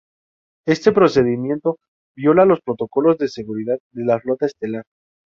[0.65, 1.77] Este procedimiento
[2.17, 4.83] viola los protocolos de seguridad de la Flota Estelar.